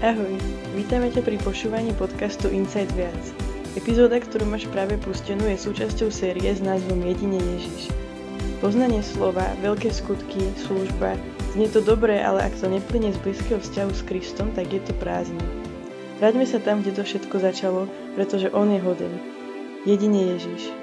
[0.00, 0.32] Ahoj,
[0.72, 3.20] vítame ťa pri počúvaní podcastu Inside Viac.
[3.76, 7.92] Epizóda, ktorú máš práve pustenú, je súčasťou série s názvom Jedine Ježiš.
[8.64, 11.20] Poznanie slova, veľké skutky, služba,
[11.52, 14.96] znie to dobré, ale ak to neplyne z blízkeho vzťahu s Kristom, tak je to
[14.96, 15.44] prázdne.
[16.16, 17.84] Vráťme sa tam, kde to všetko začalo,
[18.16, 19.20] pretože On je hoden.
[19.84, 20.79] Jedine Ježiš.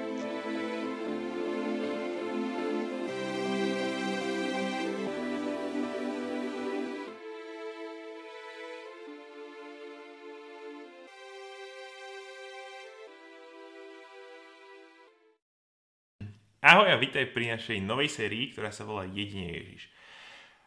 [16.58, 19.94] Ahoj a vítaj pri našej novej sérii, ktorá sa volá Jedine Ježiš.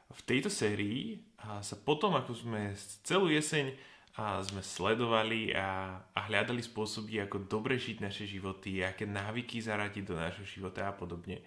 [0.08, 2.72] V tejto sérii sa potom, ako sme
[3.04, 3.76] celú jeseň
[4.16, 10.16] sme sledovali a, a hľadali spôsoby, ako dobre žiť naše životy, aké návyky zaradiť do
[10.16, 11.44] nášho života a podobne.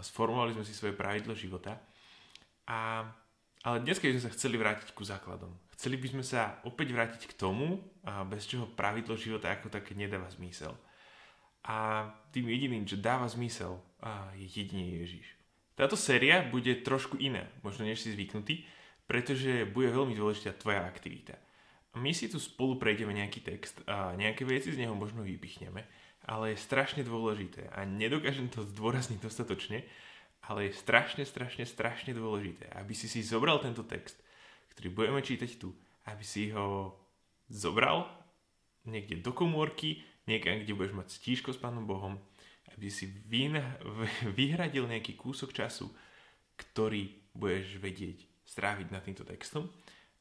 [0.00, 1.76] Sformovali sme si svoje pravidlo života.
[2.64, 3.04] A,
[3.60, 7.22] ale dnes, keď sme sa chceli vrátiť ku základom, chceli by sme sa opäť vrátiť
[7.28, 7.76] k tomu,
[8.24, 10.72] bez čoho pravidlo života ako také nedáva zmysel–
[11.64, 13.76] a tým jediným, čo dáva zmysel,
[14.36, 15.26] je jedine Ježiš.
[15.76, 18.64] Táto séria bude trošku iná, možno než si zvyknutý,
[19.08, 21.36] pretože bude veľmi dôležitá tvoja aktivita.
[21.98, 25.82] My si tu spolu prejdeme nejaký text a nejaké veci z neho možno vypichneme,
[26.28, 29.82] ale je strašne dôležité a nedokážem to zdôrazniť dostatočne,
[30.46, 34.16] ale je strašne, strašne, strašne dôležité, aby si si zobral tento text,
[34.76, 35.74] ktorý budeme čítať tu,
[36.06, 36.94] aby si ho
[37.50, 38.06] zobral
[38.86, 42.18] niekde do komórky, niekam, kde budeš mať stížko s Pánom Bohom,
[42.76, 43.08] aby si
[44.36, 45.90] vyhradil nejaký kúsok času,
[46.56, 49.70] ktorý budeš vedieť stráviť nad týmto textom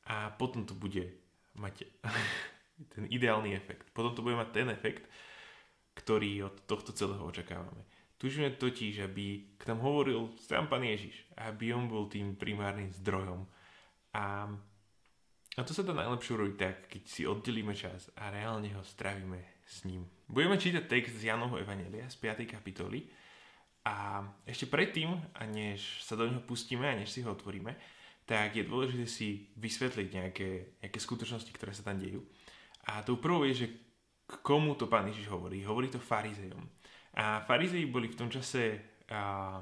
[0.05, 1.09] a potom to bude
[1.57, 1.89] mať
[2.93, 3.89] ten ideálny efekt.
[3.91, 5.05] Potom to bude mať ten efekt,
[5.97, 7.83] ktorý od tohto celého očakávame.
[8.19, 13.47] Tužíme totiž, aby k nám hovoril sám Pán Ježiš, aby on bol tým primárnym zdrojom.
[14.11, 14.51] A,
[15.55, 19.58] a to sa dá najlepšie urobiť tak, keď si oddelíme čas a reálne ho strávime
[19.69, 20.01] s ním.
[20.25, 22.49] Budeme čítať text z Janovho Evangelia z 5.
[22.49, 23.05] kapitoly
[23.85, 27.77] a ešte predtým, a než sa do neho pustíme a než si ho otvoríme,
[28.25, 30.49] tak je dôležité si vysvetliť nejaké,
[30.81, 32.25] nejaké skutočnosti, ktoré sa tam dejú.
[32.89, 33.67] A tou prvou je, že
[34.25, 35.61] k komu to pán Ježiš hovorí.
[35.65, 36.61] Hovorí to farizejom.
[37.17, 38.77] A farizeji boli v tom čase
[39.09, 39.57] a,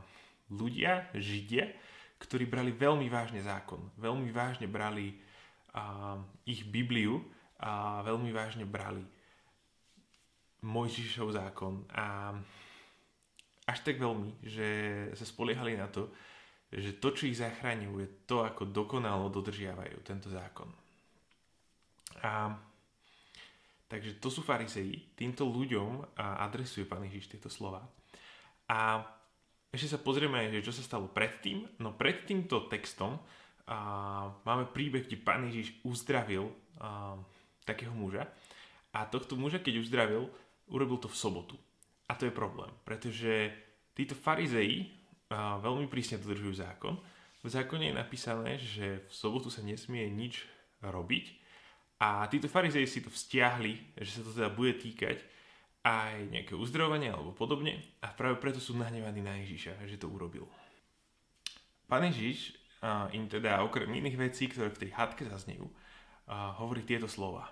[0.51, 1.67] ľudia, židia,
[2.19, 3.79] ktorí brali veľmi vážne zákon.
[3.95, 5.15] Veľmi vážne brali
[5.71, 7.23] a, ich Bibliu
[7.63, 9.03] a veľmi vážne brali
[10.65, 12.33] Mojžišov zákon a
[13.67, 14.67] až tak veľmi, že
[15.13, 16.09] sa spoliehali na to,
[16.71, 20.67] že to, čo ich zachraňujú, je to, ako dokonalo dodržiavajú tento zákon.
[22.23, 22.55] A
[23.87, 27.83] takže to sú fariseji, týmto ľuďom adresuje Pán Ježiš tieto slova.
[28.67, 28.99] A
[29.71, 31.67] ešte sa pozrieme, že čo sa stalo predtým.
[31.79, 33.19] No pred týmto textom
[33.67, 37.15] a, máme príbeh, kde Pán Ježiš uzdravil a,
[37.63, 38.27] takého muža.
[38.95, 40.31] A tohto muža, keď uzdravil,
[40.67, 41.55] urobil to v sobotu.
[42.07, 43.51] A to je problém, pretože
[43.91, 44.91] títo farizeji
[45.33, 46.95] veľmi prísne dodržujú zákon.
[47.43, 50.47] V zákone je napísané, že v sobotu sa nesmie nič
[50.83, 51.35] robiť
[51.97, 55.19] a títo farizeji si to vzťahli, že sa to teda bude týkať
[55.87, 60.47] aj nejaké uzdravovanie alebo podobne a práve preto sú nahnevaní na Ježiša, že to urobil.
[61.87, 62.55] Pán Ježiš
[63.15, 65.65] im teda okrem iných vecí, ktoré v tej hadke zaznejú,
[66.59, 67.47] hovorí tieto slova.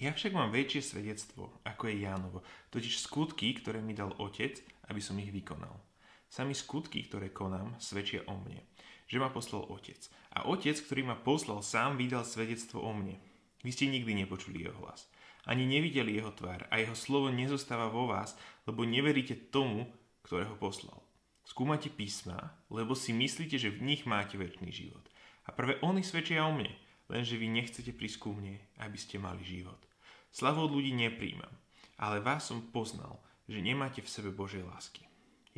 [0.00, 2.40] Ja však mám väčšie svedectvo, ako je Jánovo,
[2.72, 4.56] totiž skutky, ktoré mi dal Otec,
[4.88, 5.76] aby som ich vykonal.
[6.24, 8.64] Sami skutky, ktoré konám, svedčia o mne,
[9.04, 10.00] že ma poslal Otec.
[10.32, 13.20] A Otec, ktorý ma poslal, sám vydal svedectvo o mne.
[13.60, 15.04] Vy ste nikdy nepočuli jeho hlas.
[15.44, 19.84] Ani nevideli jeho tvár a jeho slovo nezostáva vo vás, lebo neveríte tomu,
[20.24, 21.04] ktorého poslal.
[21.44, 25.04] Skúmate písma, lebo si myslíte, že v nich máte väčší život.
[25.44, 26.72] A prvé oni svedčia o mne,
[27.12, 29.89] lenže vy nechcete prísť ku mne, aby ste mali život.
[30.30, 31.50] Slavu od ľudí nepríjmam,
[31.98, 33.18] ale vás som poznal,
[33.50, 35.02] že nemáte v sebe Božej lásky.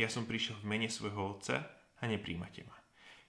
[0.01, 1.69] Ja som prišiel v mene svojho Otca
[2.01, 2.77] a nepríjmate ma.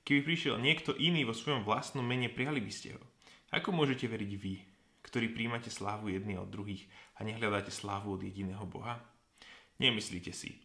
[0.08, 3.04] Keby prišiel niekto iný vo svojom vlastnom mene, prijali by ste ho.
[3.52, 4.56] Ako môžete veriť vy,
[5.04, 6.88] ktorí príjmate slávu jedných od druhých
[7.20, 9.04] a nehľadáte slávu od jediného Boha?
[9.84, 10.64] Nemyslíte si,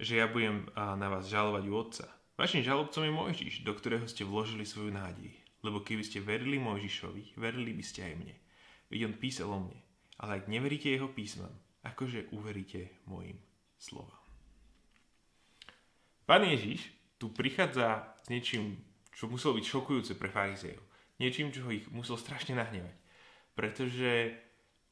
[0.00, 2.06] že ja budem na vás žalovať u Otca.
[2.38, 5.36] Vašim žalobcom je Mojžiš, do ktorého ste vložili svoju nádej.
[5.60, 8.36] Lebo keby ste verili Mojžišovi, verili by ste aj mne.
[8.88, 9.78] Veď on písal o mne.
[10.18, 11.54] Ale ak neveríte jeho písmam,
[11.86, 13.38] akože uveríte mojim
[13.78, 14.18] slovám.
[16.26, 18.76] Pán Ježiš tu prichádza s niečím,
[19.14, 20.82] čo muselo byť šokujúce pre farizejov.
[21.18, 22.94] Niečím, čo ich musel strašne nahnevať.
[23.58, 24.38] Pretože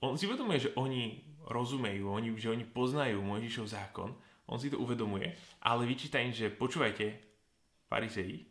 [0.03, 4.11] on si uvedomuje, že oni rozumejú, oni, že oni poznajú Mojžišov zákon,
[4.47, 5.31] on si to uvedomuje,
[5.63, 7.19] ale vyčíta im, že počúvajte,
[7.87, 8.47] farizeji,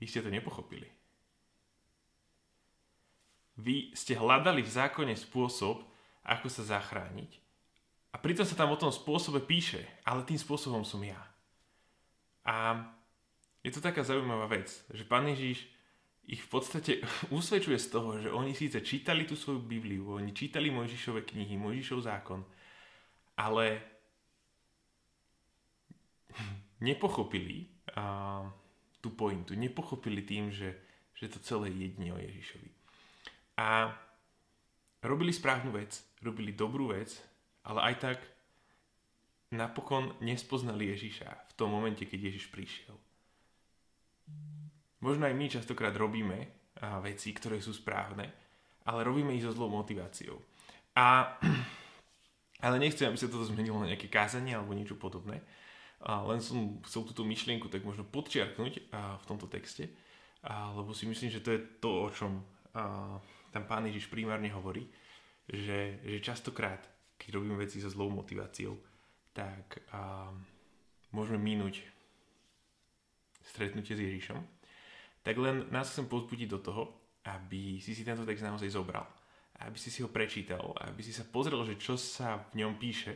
[0.00, 0.93] vy ste to nepochopili.
[3.54, 5.86] Vy ste hľadali v zákone spôsob,
[6.26, 7.38] ako sa zachrániť.
[8.14, 11.18] A pritom sa tam o tom spôsobe píše, ale tým spôsobom som ja.
[12.46, 12.86] A
[13.64, 15.66] je to taká zaujímavá vec, že Pán Ježiš
[16.28, 16.92] ich v podstate
[17.38, 22.00] usvedčuje z toho, že oni síce čítali tú svoju Bibliu, oni čítali Mojžišove knihy, Mojžišov
[22.04, 22.40] zákon,
[23.34, 23.82] ale
[26.86, 28.46] nepochopili a,
[29.02, 30.76] tú pointu, nepochopili tým, že,
[31.18, 32.83] že to celé jedne o Ježišovi.
[33.54, 33.94] A
[35.04, 37.14] robili správnu vec, robili dobrú vec,
[37.62, 38.18] ale aj tak
[39.54, 42.96] napokon nespoznali Ježiša v tom momente, keď Ježiš prišiel.
[45.04, 46.48] Možno aj my častokrát robíme
[47.04, 48.32] veci, ktoré sú správne,
[48.88, 50.40] ale robíme ich so zlou motiváciou.
[50.96, 51.38] A,
[52.66, 55.44] ale nechcem, aby sa toto zmenilo na nejaké kázanie alebo niečo podobné.
[56.04, 59.88] A len som chcel túto myšlienku tak možno podčiarknúť v tomto texte,
[60.44, 62.44] lebo si myslím, že to je to, o čom
[63.54, 64.90] tam pán Ježiš primárne hovorí,
[65.46, 66.82] že, že častokrát,
[67.14, 68.74] keď robíme veci so zlou motiváciou,
[69.30, 70.42] tak um,
[71.14, 71.86] môžeme minúť
[73.46, 74.42] stretnutie s Ježišom,
[75.22, 76.82] tak len nás chcem pozbudiť do toho,
[77.30, 79.06] aby si si tento text naozaj zobral,
[79.62, 83.14] aby si si ho prečítal, aby si sa pozrel, že čo sa v ňom píše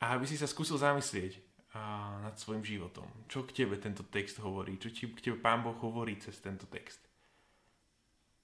[0.00, 1.36] a aby si sa skúsil zamyslieť
[1.76, 3.04] a, nad svojim životom.
[3.28, 6.64] Čo k tebe tento text hovorí, čo ti k tebe Pán Boh hovorí cez tento
[6.64, 7.09] text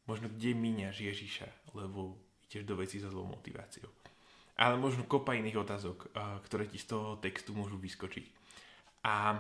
[0.07, 3.91] možno kde míňaš Ježiša, lebo ideš do veci so zlou motiváciou.
[4.57, 6.17] Ale možno kopa iných otázok,
[6.49, 8.25] ktoré ti z toho textu môžu vyskočiť.
[9.05, 9.37] A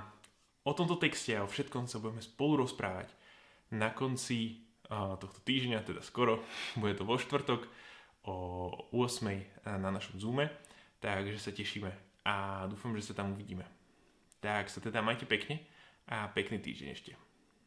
[0.66, 3.08] o tomto texte a o všetkom sa budeme spolu rozprávať
[3.72, 6.44] na konci tohto týždňa, teda skoro,
[6.80, 7.66] bude to vo štvrtok
[8.26, 8.36] o
[8.92, 9.70] 8.
[9.78, 10.50] na našom Zoome,
[10.98, 11.90] takže sa tešíme
[12.26, 13.62] a dúfam, že sa tam uvidíme.
[14.42, 15.62] Tak sa teda majte pekne
[16.10, 17.25] a pekný týždeň ešte.